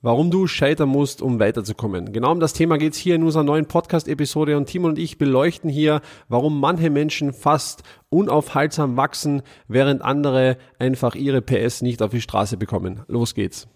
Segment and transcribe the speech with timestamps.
[0.00, 2.12] Warum du scheitern musst, um weiterzukommen.
[2.12, 5.68] Genau um das Thema geht's hier in unserer neuen Podcast-Episode und Timo und ich beleuchten
[5.68, 12.20] hier, warum manche Menschen fast unaufhaltsam wachsen, während andere einfach ihre PS nicht auf die
[12.20, 13.00] Straße bekommen.
[13.08, 13.66] Los geht's.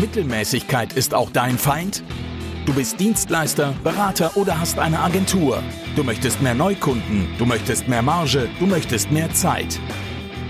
[0.00, 2.04] Mittelmäßigkeit ist auch dein Feind?
[2.66, 5.60] Du bist Dienstleister, Berater oder hast eine Agentur.
[5.96, 9.80] Du möchtest mehr Neukunden, du möchtest mehr Marge, du möchtest mehr Zeit.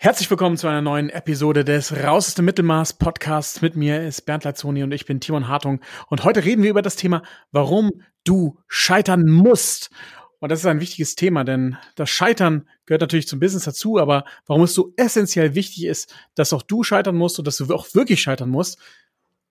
[0.00, 3.62] Herzlich willkommen zu einer neuen Episode des Raus aus dem Mittelmaß Podcasts.
[3.62, 5.80] Mit mir ist Bernd Leitzoni und ich bin Timon Hartung.
[6.06, 7.90] Und heute reden wir über das Thema, warum
[8.22, 9.90] du scheitern musst.
[10.38, 14.24] Und das ist ein wichtiges Thema, denn das Scheitern gehört natürlich zum Business dazu, aber
[14.46, 17.92] warum es so essentiell wichtig ist, dass auch du scheitern musst und dass du auch
[17.92, 18.78] wirklich scheitern musst,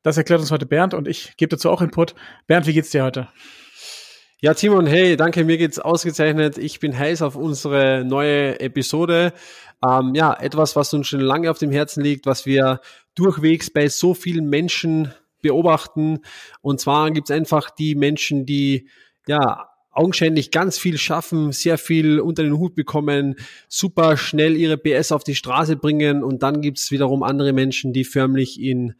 [0.01, 2.15] das erklärt uns heute Bernd und ich gebe dazu auch Input.
[2.47, 3.27] Bernd, wie geht's dir heute?
[4.39, 6.59] Ja, Timon, hey, danke, mir geht's ausgezeichnet.
[6.59, 9.33] Ich bin heiß auf unsere neue Episode.
[9.85, 12.81] Ähm, ja, etwas, was uns schon lange auf dem Herzen liegt, was wir
[13.15, 16.19] durchwegs bei so vielen Menschen beobachten.
[16.61, 18.87] Und zwar gibt's einfach die Menschen, die
[19.27, 23.35] ja augenscheinlich ganz viel schaffen, sehr viel unter den Hut bekommen,
[23.67, 28.03] super schnell ihre PS auf die Straße bringen und dann gibt's wiederum andere Menschen, die
[28.03, 28.93] förmlich in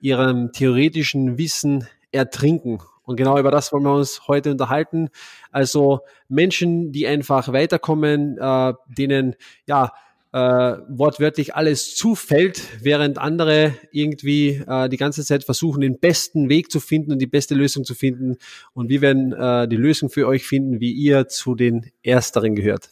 [0.00, 2.80] ihrem theoretischen Wissen ertrinken.
[3.04, 5.08] Und genau über das wollen wir uns heute unterhalten.
[5.50, 9.36] Also Menschen, die einfach weiterkommen, äh, denen
[9.66, 9.92] ja
[10.32, 16.70] äh, wortwörtlich alles zufällt, während andere irgendwie äh, die ganze Zeit versuchen, den besten Weg
[16.70, 18.36] zu finden und die beste Lösung zu finden.
[18.72, 22.88] Und wir werden äh, die Lösung für euch finden, wie ihr zu den Ersteren gehört.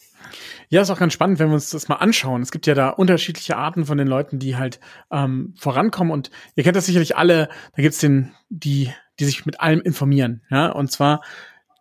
[0.69, 2.43] Ja, ist auch ganz spannend, wenn wir uns das mal anschauen.
[2.43, 4.79] Es gibt ja da unterschiedliche Arten von den Leuten, die halt
[5.11, 6.13] ähm, vorankommen.
[6.13, 7.49] Und ihr kennt das sicherlich alle.
[7.75, 10.43] Da gibt's den, die die sich mit allem informieren.
[10.51, 11.21] Ja, und zwar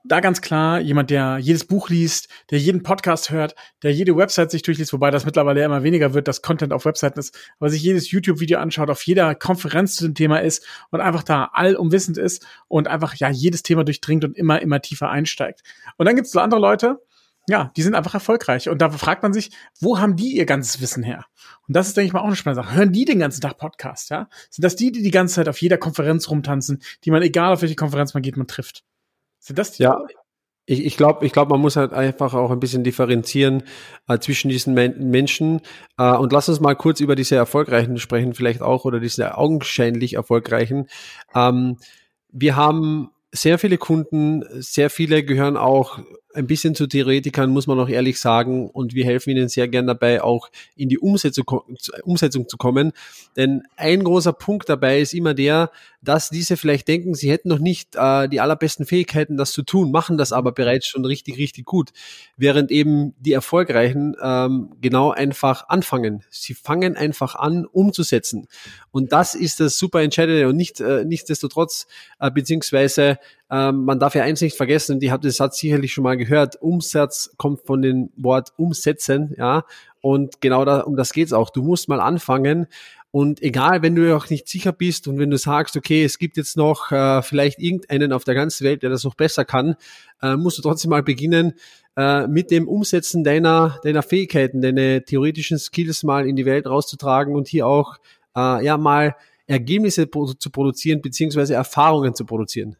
[0.03, 4.51] da ganz klar jemand, der jedes Buch liest, der jeden Podcast hört, der jede Website
[4.51, 7.81] sich durchliest, wobei das mittlerweile immer weniger wird, dass Content auf Webseiten ist, aber sich
[7.81, 12.45] jedes YouTube-Video anschaut, auf jeder Konferenz zu dem Thema ist und einfach da allumwissend ist
[12.67, 15.63] und einfach ja jedes Thema durchdringt und immer, immer tiefer einsteigt.
[15.97, 16.99] Und dann gibt es so andere Leute,
[17.49, 18.69] ja, die sind einfach erfolgreich.
[18.69, 19.49] Und da fragt man sich,
[19.79, 21.25] wo haben die ihr ganzes Wissen her?
[21.67, 22.75] Und das ist, denke ich mal, auch eine spannende Sache.
[22.75, 24.29] Hören die den ganzen Tag Podcast, ja?
[24.51, 27.63] Sind das die, die die ganze Zeit auf jeder Konferenz rumtanzen, die man, egal auf
[27.63, 28.83] welche Konferenz man geht, man trifft?
[29.39, 29.83] Sind das die?
[29.83, 29.99] Ja.
[30.65, 33.63] Ich, ich glaube, ich glaub, man muss halt einfach auch ein bisschen differenzieren
[34.07, 35.61] äh, zwischen diesen Men Menschen.
[35.97, 40.13] Äh, und lass uns mal kurz über diese Erfolgreichen sprechen, vielleicht auch, oder diese augenscheinlich
[40.13, 40.87] Erfolgreichen.
[41.33, 41.77] Ähm,
[42.31, 45.99] wir haben sehr viele Kunden, sehr viele gehören auch
[46.33, 48.69] ein bisschen zu Theoretikern, muss man auch ehrlich sagen.
[48.69, 51.45] Und wir helfen ihnen sehr gern dabei, auch in die Umsetzung,
[52.03, 52.91] Umsetzung zu kommen.
[53.35, 57.59] Denn ein großer Punkt dabei ist immer der, dass diese vielleicht denken, sie hätten noch
[57.59, 61.65] nicht äh, die allerbesten Fähigkeiten, das zu tun, machen das aber bereits schon richtig, richtig
[61.65, 61.89] gut.
[62.37, 66.23] Während eben die Erfolgreichen ähm, genau einfach anfangen.
[66.29, 68.47] Sie fangen einfach an, umzusetzen.
[68.91, 71.87] Und das ist das super Entscheidende und nicht, äh, nichtsdestotrotz,
[72.19, 73.17] äh, beziehungsweise
[73.51, 76.17] ähm, man darf ja eins nicht vergessen, und ich habe den Satz sicherlich schon mal
[76.17, 79.63] gehört, Umsatz kommt von dem Wort umsetzen, ja,
[80.01, 81.49] und genau da, um das geht's auch.
[81.49, 82.67] Du musst mal anfangen,
[83.11, 86.37] und egal, wenn du auch nicht sicher bist und wenn du sagst, okay, es gibt
[86.37, 89.75] jetzt noch äh, vielleicht irgendeinen auf der ganzen Welt, der das noch besser kann,
[90.21, 91.53] äh, musst du trotzdem mal beginnen,
[91.97, 97.35] äh, mit dem Umsetzen deiner, deiner Fähigkeiten, deine theoretischen Skills mal in die Welt rauszutragen
[97.35, 97.97] und hier auch
[98.35, 99.15] äh, ja mal
[99.47, 102.75] Ergebnisse zu produzieren, beziehungsweise Erfahrungen zu produzieren.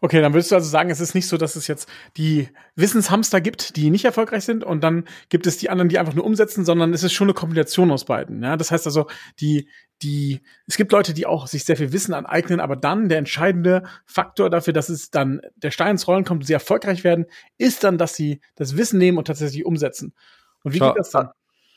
[0.00, 3.40] Okay, dann würdest du also sagen, es ist nicht so, dass es jetzt die Wissenshamster
[3.40, 6.64] gibt, die nicht erfolgreich sind und dann gibt es die anderen, die einfach nur umsetzen,
[6.64, 8.42] sondern es ist schon eine Kombination aus beiden.
[8.42, 9.06] Ja, das heißt also,
[9.40, 9.68] die,
[10.02, 13.84] die, es gibt Leute, die auch sich sehr viel Wissen aneignen, aber dann der entscheidende
[14.06, 17.26] Faktor dafür, dass es dann der Stein ins Rollen kommt und sie erfolgreich werden,
[17.58, 20.14] ist dann, dass sie das Wissen nehmen und tatsächlich umsetzen.
[20.62, 21.30] Und wie Schau, geht das dann?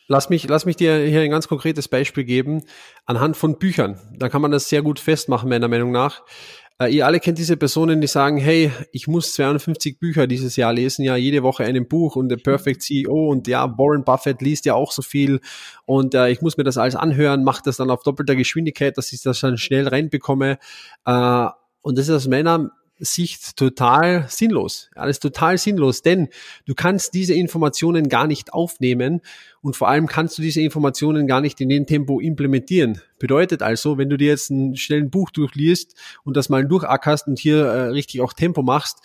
[0.10, 2.64] Lass mich, lass mich dir hier ein ganz konkretes Beispiel geben
[3.06, 4.00] anhand von Büchern.
[4.18, 6.24] Da kann man das sehr gut festmachen, meiner Meinung nach.
[6.80, 10.74] Äh, ihr alle kennt diese Personen, die sagen, hey, ich muss 250 Bücher dieses Jahr
[10.74, 14.66] lesen, ja, jede Woche ein Buch und der Perfect CEO und ja, Warren Buffett liest
[14.66, 15.40] ja auch so viel
[15.86, 19.12] und äh, ich muss mir das alles anhören, mache das dann auf doppelter Geschwindigkeit, dass
[19.12, 20.60] ich das dann schnell reinbekomme.
[21.06, 21.48] Äh,
[21.82, 24.90] und das ist aus meiner Sicht total sinnlos.
[24.96, 26.30] Alles total sinnlos, denn
[26.66, 29.22] du kannst diese Informationen gar nicht aufnehmen
[29.62, 33.02] und vor allem kannst du diese Informationen gar nicht in dem Tempo implementieren.
[33.20, 37.40] Bedeutet also, wenn du dir jetzt ein schnellen Buch durchliest und das mal durchackerst und
[37.40, 39.00] hier äh, richtig auch Tempo machst,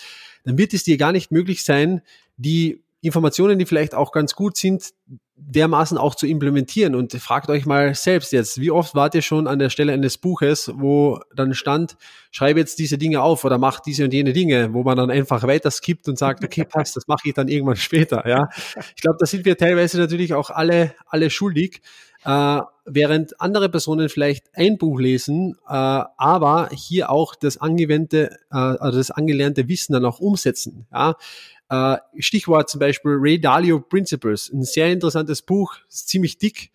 [0.45, 2.03] dann wird es dir gar nicht möglich sein,
[2.37, 4.93] die Informationen, die vielleicht auch ganz gut sind,
[5.35, 6.95] dermaßen auch zu implementieren.
[6.95, 10.19] Und fragt euch mal selbst jetzt, wie oft wart ihr schon an der Stelle eines
[10.19, 11.97] Buches, wo dann stand,
[12.31, 15.43] schreibe jetzt diese Dinge auf oder mach diese und jene Dinge, wo man dann einfach
[15.43, 18.27] weiter skippt und sagt, okay, passt, das mache ich dann irgendwann später.
[18.29, 18.49] Ja,
[18.95, 21.83] ich glaube, da sind wir teilweise natürlich auch alle alle schuldig.
[22.25, 28.57] Äh, während andere Personen vielleicht ein Buch lesen, äh, aber hier auch das angewandte, äh,
[28.57, 30.87] also das angelernte Wissen dann auch umsetzen.
[30.93, 31.17] Ja?
[31.73, 36.71] Äh, Stichwort zum Beispiel Ray Dalio Principles, ein sehr interessantes Buch, ziemlich dick.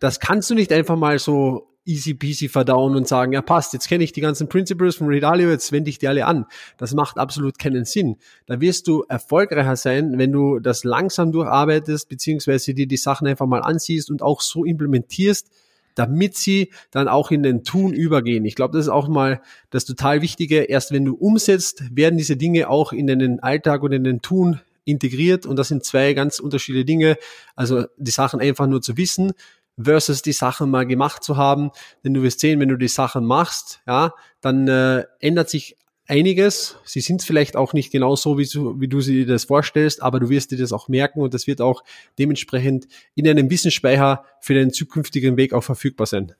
[0.00, 3.88] Das kannst du nicht einfach mal so easy peasy verdauen und sagen, ja passt, jetzt
[3.88, 6.44] kenne ich die ganzen Principles von Ray Dalio, jetzt wende ich die alle an.
[6.76, 8.16] Das macht absolut keinen Sinn.
[8.44, 13.46] Da wirst du erfolgreicher sein, wenn du das langsam durcharbeitest, beziehungsweise dir die Sachen einfach
[13.46, 15.48] mal ansiehst und auch so implementierst,
[15.94, 18.44] damit sie dann auch in den Tun übergehen.
[18.44, 20.62] Ich glaube, das ist auch mal das total Wichtige.
[20.62, 24.60] Erst wenn du umsetzt, werden diese Dinge auch in den Alltag und in den Tun
[24.84, 25.46] integriert.
[25.46, 27.16] Und das sind zwei ganz unterschiedliche Dinge.
[27.56, 29.32] Also die Sachen einfach nur zu wissen
[29.80, 31.70] versus die Sachen mal gemacht zu haben.
[32.04, 36.76] Denn du wirst sehen, wenn du die Sachen machst, ja, dann äh, ändert sich einiges.
[36.84, 40.02] Sie sind vielleicht auch nicht genau so, wie du, wie du sie dir das vorstellst,
[40.02, 41.82] aber du wirst dir das auch merken und das wird auch
[42.18, 46.34] dementsprechend in einem Wissensspeicher für den zukünftigen Weg auch verfügbar sein.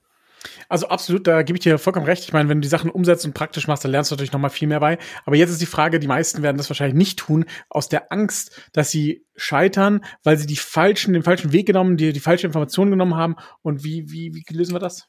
[0.69, 2.23] Also absolut, da gebe ich dir vollkommen recht.
[2.23, 4.39] Ich meine, wenn du die Sachen umsetzt und praktisch machst, dann lernst du natürlich noch
[4.39, 4.99] mal viel mehr bei.
[5.25, 8.61] Aber jetzt ist die Frage, die meisten werden das wahrscheinlich nicht tun, aus der Angst,
[8.71, 12.91] dass sie scheitern, weil sie die falschen, den falschen Weg genommen, die, die falsche Information
[12.91, 13.35] genommen haben.
[13.63, 15.07] Und wie, wie, wie lösen wir das?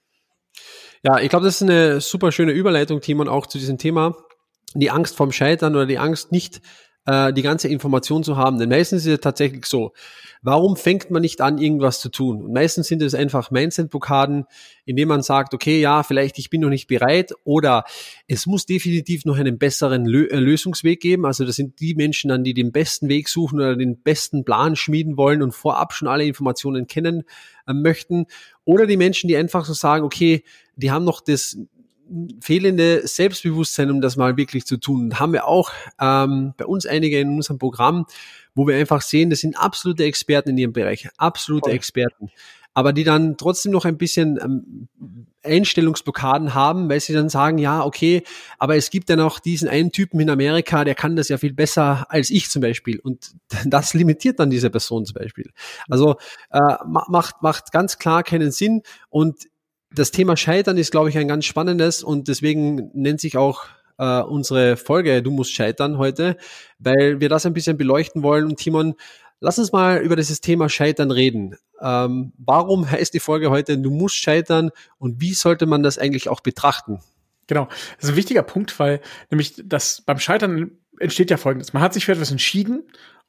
[1.03, 4.17] Ja, ich glaube, das ist eine super schöne Überleitung, Timon, auch zu diesem Thema
[4.75, 6.61] die Angst vorm Scheitern oder die Angst nicht
[7.07, 8.59] äh, die ganze Information zu haben.
[8.59, 9.93] Denn meistens ist es tatsächlich so,
[10.43, 12.43] warum fängt man nicht an, irgendwas zu tun?
[12.43, 14.45] Und meistens sind es einfach Mindset-Blockaden,
[14.85, 17.85] indem man sagt, okay, ja, vielleicht ich bin noch nicht bereit oder
[18.27, 21.25] es muss definitiv noch einen besseren Lö äh, Lösungsweg geben.
[21.27, 24.77] Also das sind die Menschen dann, die den besten Weg suchen oder den besten Plan
[24.77, 27.23] schmieden wollen und vorab schon alle Informationen kennen
[27.67, 28.27] äh, möchten.
[28.65, 30.43] Oder die Menschen, die einfach so sagen, okay,
[30.75, 31.57] die haben noch das
[32.41, 35.05] fehlende Selbstbewusstsein, um das mal wirklich zu tun.
[35.05, 38.07] Und haben wir auch ähm, bei uns einige in unserem Programm,
[38.55, 41.77] wo wir einfach sehen, das sind absolute Experten in ihrem Bereich, absolute Voll.
[41.77, 42.31] Experten.
[42.75, 44.89] Aber die dann trotzdem noch ein bisschen ähm,
[45.43, 48.23] Einstellungsblockaden haben, weil sie dann sagen, ja, okay,
[48.59, 51.55] aber es gibt ja noch diesen einen Typen in Amerika, der kann das ja viel
[51.55, 52.99] besser als ich zum Beispiel.
[53.01, 53.33] Und
[53.65, 55.51] das limitiert dann diese Person zum Beispiel.
[55.89, 56.17] Also
[56.51, 58.83] äh, macht, macht ganz klar keinen Sinn.
[59.09, 59.47] Und
[59.93, 63.65] das Thema Scheitern ist, glaube ich, ein ganz spannendes und deswegen nennt sich auch
[63.99, 66.37] äh, unsere Folge Du musst scheitern heute,
[66.79, 68.45] weil wir das ein bisschen beleuchten wollen.
[68.45, 68.95] Und Timon,
[69.41, 71.57] lass uns mal über dieses Thema Scheitern reden.
[71.81, 76.29] Ähm, warum heißt die Folge heute Du musst scheitern und wie sollte man das eigentlich
[76.29, 77.01] auch betrachten?
[77.47, 77.67] Genau,
[77.97, 79.01] das ist ein wichtiger Punkt, weil
[79.31, 81.73] nämlich das beim Scheitern entsteht ja folgendes.
[81.73, 82.85] Man hat sich für etwas entschieden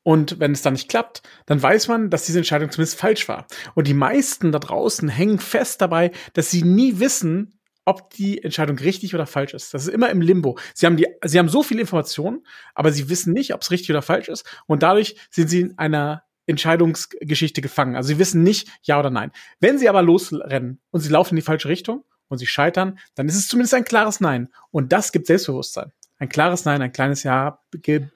[0.08, 3.46] und wenn es dann nicht klappt, dann weiß man, dass diese Entscheidung zumindest falsch war.
[3.76, 8.78] Und die meisten da draußen hängen fest dabei, dass sie nie wissen, ob die Entscheidung
[8.78, 9.74] richtig oder falsch ist.
[9.74, 10.58] Das ist immer im Limbo.
[10.74, 13.90] Sie haben die, sie haben so viele Informationen, aber sie wissen nicht, ob es richtig
[13.90, 14.46] oder falsch ist.
[14.66, 17.98] Und dadurch sind sie in einer Entscheidungsgeschichte gefangen.
[17.98, 19.34] Also sie wissen nicht, ja oder nein.
[19.60, 23.28] Wenn sie aber losrennen und sie laufen in die falsche Richtung und sie scheitern, dann
[23.28, 24.48] ist es zumindest ein klares Nein.
[24.72, 25.92] Und das gibt Selbstbewusstsein.
[26.20, 27.60] Ein klares Nein, ein kleines Ja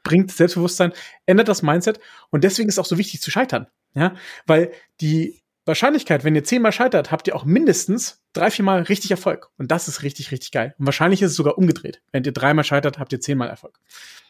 [0.03, 0.93] bringt Selbstbewusstsein,
[1.25, 3.67] ändert das Mindset und deswegen ist es auch so wichtig zu scheitern.
[3.93, 4.15] Ja,
[4.47, 9.49] weil die Wahrscheinlichkeit, wenn ihr zehnmal scheitert, habt ihr auch mindestens drei, viermal richtig Erfolg.
[9.57, 10.73] Und das ist richtig, richtig geil.
[10.79, 12.01] Und wahrscheinlich ist es sogar umgedreht.
[12.11, 13.79] Wenn ihr dreimal scheitert, habt ihr zehnmal Erfolg.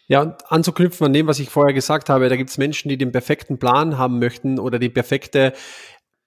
[0.08, 2.98] Ja, und anzuknüpfen an dem, was ich vorher gesagt habe, da gibt es Menschen, die
[2.98, 5.54] den perfekten Plan haben möchten oder die perfekte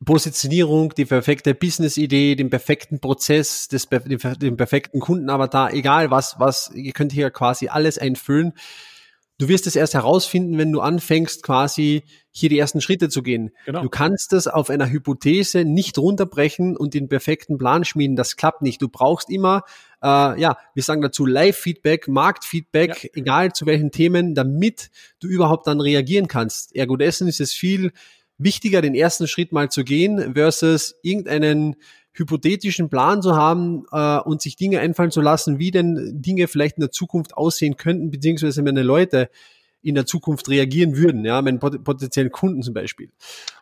[0.05, 6.71] Positionierung, die perfekte Business-Idee, den perfekten Prozess, das, den, den perfekten Kundenavatar, egal was, was,
[6.75, 8.53] ihr könnt hier quasi alles einfüllen.
[9.39, 13.51] Du wirst es erst herausfinden, wenn du anfängst, quasi hier die ersten Schritte zu gehen.
[13.67, 13.83] Genau.
[13.83, 18.15] Du kannst es auf einer Hypothese nicht runterbrechen und den perfekten Plan schmieden.
[18.15, 18.81] Das klappt nicht.
[18.81, 19.63] Du brauchst immer,
[20.03, 23.11] äh, ja, wir sagen dazu Live-Feedback, Marktfeedback, ja.
[23.15, 26.75] egal zu welchen Themen, damit du überhaupt dann reagieren kannst.
[26.77, 27.91] Ergo dessen ist es viel
[28.39, 31.77] wichtiger, den ersten Schritt mal zu gehen, versus irgendeinen
[32.13, 36.77] hypothetischen Plan zu haben äh, und sich Dinge einfallen zu lassen, wie denn Dinge vielleicht
[36.77, 39.31] in der Zukunft aussehen könnten, beziehungsweise meine Leute,
[39.85, 43.11] in der Zukunft reagieren würden, ja, meinen potenziellen Kunden zum Beispiel.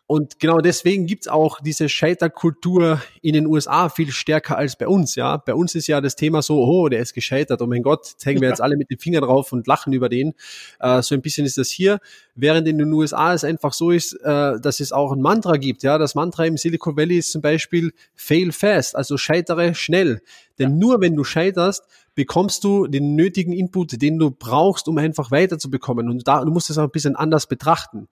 [0.07, 5.15] Und genau deswegen gibt's auch diese Scheiterkultur in den USA viel stärker als bei uns.
[5.15, 8.05] Ja, bei uns ist ja das Thema so, oh, der ist gescheitert, oh mein Gott,
[8.19, 10.35] zeigen wir jetzt alle mit den Fingern drauf und lachen über den.
[10.81, 11.99] Äh, so ein bisschen ist das hier,
[12.35, 15.83] während in den USA es einfach so ist, äh, dass es auch ein Mantra gibt.
[15.83, 20.21] Ja, das Mantra im Silicon Valley ist zum Beispiel Fail fast, also scheitere schnell.
[20.59, 25.31] Denn nur wenn du scheiterst, bekommst du den nötigen Input, den du brauchst, um einfach
[25.31, 26.09] weiterzubekommen.
[26.09, 28.09] Und da, du musst es auch ein bisschen anders betrachten.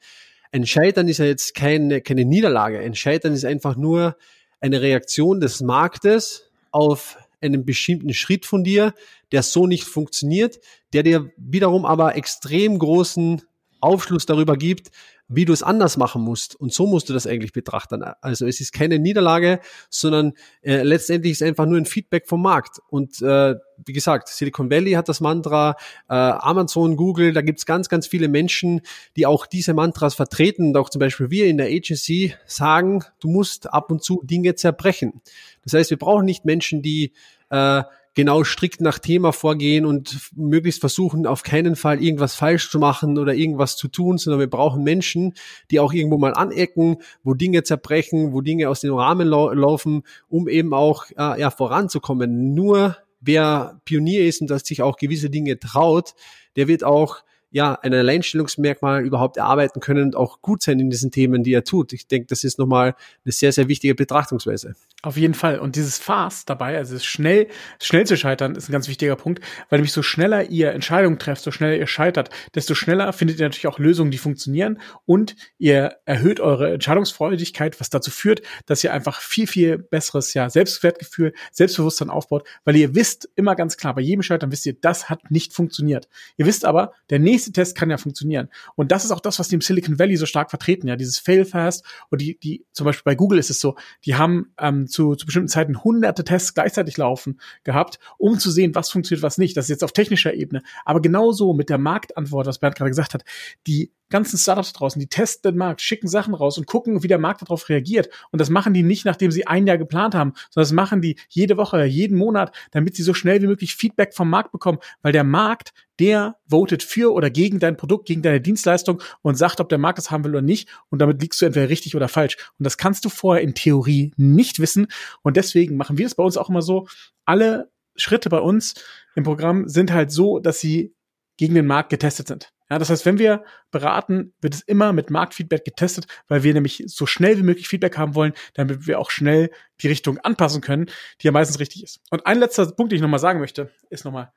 [0.53, 2.81] Ein Scheitern ist ja jetzt keine, keine Niederlage.
[2.81, 4.17] Ein Scheitern ist einfach nur
[4.61, 8.95] eine Reaktion des Marktes auf einen bestimmten Schritt von dir,
[9.33, 10.61] der so nicht funktioniert,
[10.93, 13.43] der dir wiederum aber extrem großen
[13.81, 14.91] Aufschluss darüber gibt,
[15.33, 16.57] wie du es anders machen musst.
[16.57, 18.03] Und so musst du das eigentlich betrachten.
[18.21, 20.33] Also es ist keine Niederlage, sondern
[20.63, 22.81] äh, letztendlich ist einfach nur ein Feedback vom Markt.
[22.89, 23.55] Und äh,
[23.87, 25.77] wie gesagt, Silicon Valley hat das Mantra,
[26.09, 28.81] äh, Amazon, Google, da gibt's ganz, ganz viele Menschen,
[29.17, 30.69] die auch diese Mantras vertreten.
[30.69, 34.57] Und auch zum Beispiel wir in der Agency sagen, du musst ab und zu Dinge
[34.57, 35.23] zerbrechen.
[35.63, 37.13] Das heißt, wir brauchen nicht Menschen, die
[37.51, 42.79] äh, genau strikt nach Thema vorgehen und möglichst versuchen, auf keinen Fall irgendwas falsch zu
[42.79, 45.35] machen oder irgendwas zu tun, sondern wir brauchen Menschen,
[45.71, 50.03] die auch irgendwo mal anecken, wo Dinge zerbrechen, wo Dinge aus dem Rahmen lau laufen,
[50.29, 52.55] um eben auch äh, ja, voranzukommen.
[52.55, 56.15] Nur wer Pionier ist und dass sich auch gewisse Dinge traut,
[56.57, 61.11] der wird auch ja, ein Alleinstellungsmerkmal überhaupt erarbeiten können und auch gut sein in diesen
[61.11, 61.93] Themen, die er tut.
[61.93, 64.75] Ich denke, das ist nochmal eine sehr, sehr wichtige Betrachtungsweise.
[65.03, 65.59] Auf jeden Fall.
[65.59, 67.49] Und dieses Fast dabei, also schnell,
[67.81, 71.43] schnell zu scheitern, ist ein ganz wichtiger Punkt, weil nämlich so schneller ihr Entscheidungen trefft,
[71.43, 75.97] so schneller ihr scheitert, desto schneller findet ihr natürlich auch Lösungen, die funktionieren und ihr
[76.05, 82.11] erhöht eure Entscheidungsfreudigkeit, was dazu führt, dass ihr einfach viel, viel besseres, ja, Selbstwertgefühl, Selbstbewusstsein
[82.11, 85.55] aufbaut, weil ihr wisst immer ganz klar, bei jedem Scheitern wisst ihr, das hat nicht
[85.55, 86.09] funktioniert.
[86.37, 88.49] Ihr wisst aber, der nächste Test kann ja funktionieren.
[88.77, 91.19] Und das ist auch das, was die im Silicon Valley so stark vertreten, ja, dieses
[91.19, 94.87] Fail Fast und die, die, zum Beispiel bei Google ist es so, die haben, ähm,
[94.87, 99.39] zu, zu bestimmten Zeiten hunderte Tests gleichzeitig laufen gehabt, um zu sehen, was funktioniert, was
[99.39, 99.57] nicht.
[99.57, 100.63] Das ist jetzt auf technischer Ebene.
[100.85, 103.25] Aber genauso mit der Marktantwort, was Bernd gerade gesagt hat,
[103.67, 107.19] die ganzen Startups draußen, die testen den Markt, schicken Sachen raus und gucken, wie der
[107.19, 108.11] Markt darauf reagiert.
[108.31, 111.17] Und das machen die nicht, nachdem sie ein Jahr geplant haben, sondern das machen die
[111.29, 115.13] jede Woche, jeden Monat, damit sie so schnell wie möglich Feedback vom Markt bekommen, weil
[115.13, 119.69] der Markt, der votet für oder gegen dein Produkt, gegen deine Dienstleistung und sagt, ob
[119.69, 120.69] der Markt es haben will oder nicht.
[120.89, 122.37] Und damit liegst du entweder richtig oder falsch.
[122.59, 124.89] Und das kannst du vorher in Theorie nicht wissen.
[125.23, 126.89] Und deswegen machen wir es bei uns auch immer so.
[127.25, 128.75] Alle Schritte bei uns
[129.15, 130.95] im Programm sind halt so, dass sie
[131.37, 132.53] gegen den Markt getestet sind.
[132.71, 136.85] Ja, das heißt, wenn wir beraten, wird es immer mit Marktfeedback getestet, weil wir nämlich
[136.87, 139.51] so schnell wie möglich Feedback haben wollen, damit wir auch schnell
[139.83, 140.87] die Richtung anpassen können,
[141.21, 142.01] die ja meistens richtig ist.
[142.11, 144.33] Und ein letzter Punkt, den ich nochmal sagen möchte, ist nochmal,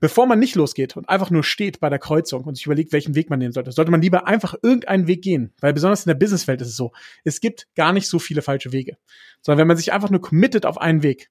[0.00, 3.14] bevor man nicht losgeht und einfach nur steht bei der Kreuzung und sich überlegt, welchen
[3.14, 5.52] Weg man nehmen sollte, sollte man lieber einfach irgendeinen Weg gehen.
[5.60, 8.72] Weil besonders in der Businesswelt ist es so, es gibt gar nicht so viele falsche
[8.72, 8.96] Wege.
[9.42, 11.30] Sondern wenn man sich einfach nur committet auf einen Weg,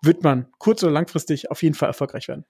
[0.00, 2.46] wird man kurz- oder langfristig auf jeden Fall erfolgreich werden.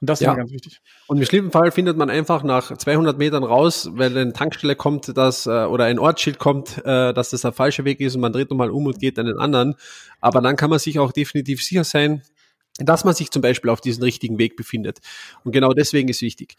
[0.00, 0.34] Und das ist ja.
[0.34, 0.80] ganz wichtig.
[1.08, 5.16] Und im schlimmen Fall findet man einfach nach 200 Metern raus, weil eine Tankstelle kommt,
[5.16, 8.32] dass, äh, oder ein Ortsschild kommt, äh, dass das der falsche Weg ist und man
[8.32, 9.74] dreht nochmal um und geht den anderen.
[10.20, 12.22] Aber dann kann man sich auch definitiv sicher sein,
[12.78, 15.00] dass man sich zum Beispiel auf diesen richtigen Weg befindet.
[15.44, 16.56] Und genau deswegen ist wichtig.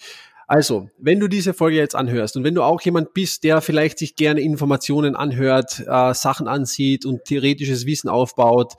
[0.47, 3.99] Also, wenn du diese Folge jetzt anhörst und wenn du auch jemand bist, der vielleicht
[3.99, 8.73] sich gerne Informationen anhört, äh, Sachen ansieht und theoretisches Wissen aufbaut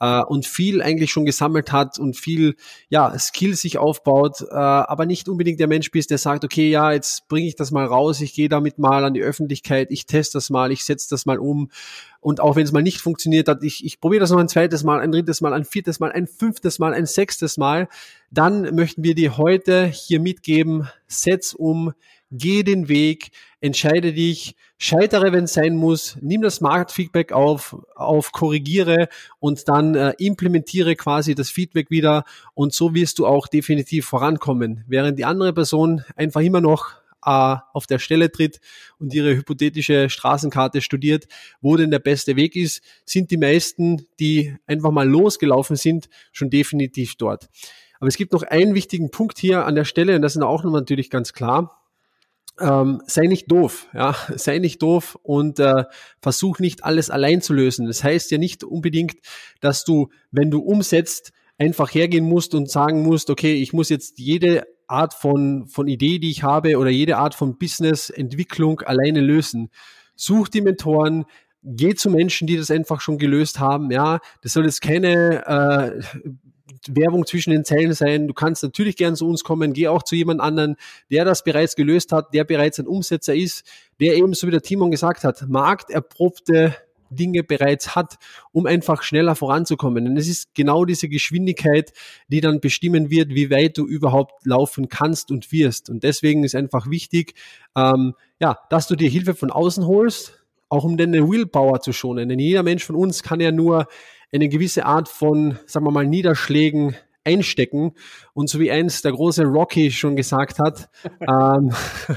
[0.00, 2.56] äh, und viel eigentlich schon gesammelt hat und viel
[2.88, 6.92] ja Skills sich aufbaut, äh, aber nicht unbedingt der Mensch bist, der sagt, okay, ja,
[6.92, 10.38] jetzt bringe ich das mal raus, ich gehe damit mal an die Öffentlichkeit, ich teste
[10.38, 11.68] das mal, ich setze das mal um
[12.20, 14.84] und auch wenn es mal nicht funktioniert hat, ich, ich probiere das noch ein zweites
[14.84, 17.88] Mal, ein drittes Mal, ein viertes Mal, ein fünftes Mal, ein sechstes Mal,
[18.30, 21.92] dann möchten wir dir heute hier mitgeben, setz um,
[22.30, 28.32] geh den Weg, entscheide dich, scheitere, wenn es sein muss, nimm das Marktfeedback auf, auf
[28.32, 29.08] korrigiere
[29.38, 34.84] und dann äh, implementiere quasi das Feedback wieder und so wirst du auch definitiv vorankommen.
[34.86, 36.92] Während die andere Person einfach immer noch
[37.24, 38.60] äh, auf der Stelle tritt
[38.98, 41.26] und ihre hypothetische Straßenkarte studiert,
[41.60, 46.50] wo denn der beste Weg ist, sind die meisten, die einfach mal losgelaufen sind, schon
[46.50, 47.48] definitiv dort.
[48.00, 50.64] Aber es gibt noch einen wichtigen Punkt hier an der Stelle, und das ist auch
[50.64, 51.74] natürlich ganz klar.
[52.60, 55.84] Ähm, sei nicht doof, ja, sei nicht doof und äh,
[56.20, 57.86] versuch nicht alles allein zu lösen.
[57.86, 59.16] Das heißt ja nicht unbedingt,
[59.60, 64.18] dass du, wenn du umsetzt, einfach hergehen musst und sagen musst, okay, ich muss jetzt
[64.18, 69.70] jede Art von, von Idee, die ich habe oder jede Art von Business-Entwicklung alleine lösen.
[70.16, 71.26] Such die Mentoren,
[71.62, 73.90] geh zu Menschen, die das einfach schon gelöst haben.
[73.90, 76.02] Ja, das soll jetzt keine äh,
[76.88, 78.28] Werbung zwischen den Zellen sein.
[78.28, 80.76] Du kannst natürlich gern zu uns kommen, geh auch zu jemand anderen,
[81.10, 83.64] der das bereits gelöst hat, der bereits ein Umsetzer ist,
[84.00, 86.74] der eben, so wie der Timon gesagt hat, markterprobte
[87.10, 88.18] Dinge bereits hat,
[88.52, 90.06] um einfach schneller voranzukommen.
[90.06, 91.92] Und es ist genau diese Geschwindigkeit,
[92.28, 95.90] die dann bestimmen wird, wie weit du überhaupt laufen kannst und wirst.
[95.90, 97.34] Und deswegen ist einfach wichtig,
[97.76, 102.28] ähm, ja, dass du dir Hilfe von außen holst, auch um deine Willpower zu schonen.
[102.28, 103.86] Denn jeder Mensch von uns kann ja nur
[104.32, 106.94] eine gewisse Art von, sagen wir mal, Niederschlägen
[107.24, 107.92] einstecken.
[108.32, 110.88] Und so wie eins der große Rocky schon gesagt hat,
[111.20, 111.72] ähm,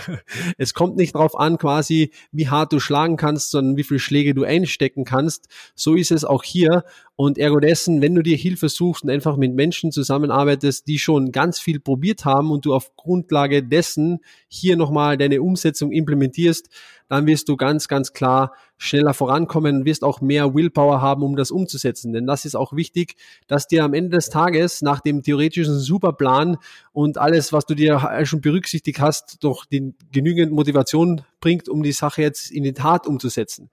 [0.57, 4.33] es kommt nicht darauf an, quasi, wie hart du schlagen kannst, sondern wie viele Schläge
[4.33, 5.47] du einstecken kannst.
[5.75, 6.83] So ist es auch hier.
[7.15, 11.31] Und ergo dessen, wenn du dir Hilfe suchst und einfach mit Menschen zusammenarbeitest, die schon
[11.31, 16.69] ganz viel probiert haben und du auf Grundlage dessen hier nochmal deine Umsetzung implementierst,
[17.11, 21.51] dann wirst du ganz, ganz klar schneller vorankommen, wirst auch mehr Willpower haben, um das
[21.51, 22.13] umzusetzen.
[22.13, 26.55] Denn das ist auch wichtig, dass dir am Ende des Tages nach dem theoretischen Superplan
[26.93, 31.91] und alles, was du dir schon berücksichtigt hast, doch den genügend Motivation bringt, um die
[31.91, 33.69] Sache jetzt in die Tat umzusetzen.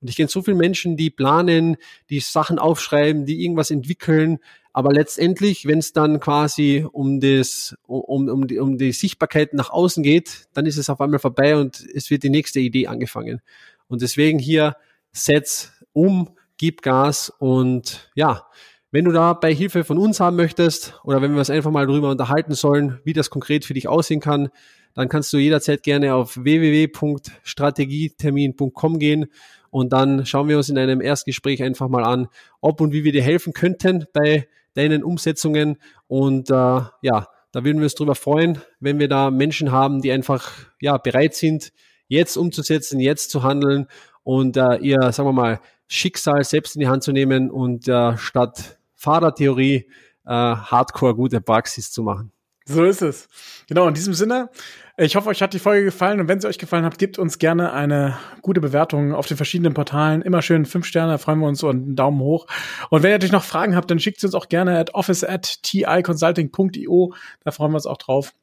[0.00, 1.76] Und ich kenne so viele Menschen, die planen,
[2.08, 4.38] die Sachen aufschreiben, die irgendwas entwickeln,
[4.72, 9.70] aber letztendlich, wenn es dann quasi um das, um, um, die, um die Sichtbarkeit nach
[9.70, 13.40] außen geht, dann ist es auf einmal vorbei und es wird die nächste Idee angefangen.
[13.88, 14.76] Und deswegen hier
[15.12, 18.46] setz um, gib Gas und ja,
[18.92, 21.86] wenn du da bei Hilfe von uns haben möchtest oder wenn wir uns einfach mal
[21.86, 24.50] darüber unterhalten sollen, wie das konkret für dich aussehen kann,
[24.94, 29.26] dann kannst du jederzeit gerne auf www.strategietermin.com gehen
[29.70, 32.28] und dann schauen wir uns in einem Erstgespräch einfach mal an,
[32.60, 35.78] ob und wie wir dir helfen könnten bei deinen Umsetzungen.
[36.06, 40.12] Und äh, ja, da würden wir uns darüber freuen, wenn wir da Menschen haben, die
[40.12, 41.72] einfach ja bereit sind,
[42.08, 43.86] jetzt umzusetzen, jetzt zu handeln
[44.24, 48.16] und äh, ihr, sagen wir mal, Schicksal selbst in die Hand zu nehmen und äh,
[48.16, 49.88] statt Fahrertheorie
[50.26, 52.32] äh, Hardcore gute Praxis zu machen.
[52.70, 53.28] So ist es.
[53.66, 54.48] Genau, in diesem Sinne,
[54.96, 57.38] ich hoffe, euch hat die Folge gefallen und wenn sie euch gefallen hat, gebt uns
[57.38, 60.22] gerne eine gute Bewertung auf den verschiedenen Portalen.
[60.22, 62.46] Immer schön fünf Sterne, freuen wir uns und einen Daumen hoch.
[62.90, 65.24] Und wenn ihr natürlich noch Fragen habt, dann schickt sie uns auch gerne at office
[65.24, 67.12] at ticonsulting.io.
[67.42, 68.34] Da freuen wir uns auch drauf.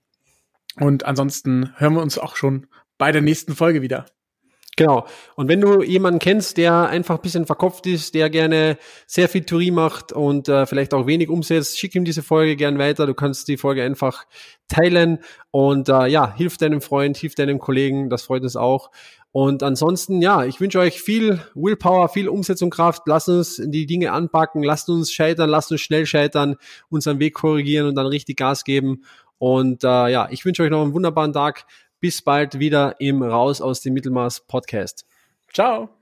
[0.78, 2.68] Und ansonsten hören wir uns auch schon
[2.98, 4.06] bei der nächsten Folge wieder.
[4.78, 5.08] Genau.
[5.36, 9.44] Und wenn du jemanden kennst, der einfach ein bisschen verkopft ist, der gerne sehr viel
[9.44, 13.08] Theorie macht und äh, vielleicht auch wenig umsetzt, schick ihm diese Folge gern weiter.
[13.08, 14.26] Du kannst die Folge einfach
[14.68, 15.18] teilen
[15.50, 18.92] und äh, ja, hilf deinem Freund, hilf deinem Kollegen, das freut uns auch.
[19.32, 23.04] Und ansonsten, ja, ich wünsche euch viel Willpower, viel Umsetzungskraft.
[23.08, 26.56] Lasst uns die Dinge anpacken, lasst uns scheitern, lasst uns schnell scheitern,
[26.90, 29.04] unseren Weg korrigieren und dann richtig Gas geben.
[29.40, 31.66] Und äh, ja, ich wünsche euch noch einen wunderbaren Tag.
[32.00, 35.06] Bis bald wieder im Raus aus dem Mittelmaß Podcast.
[35.54, 35.97] Ciao.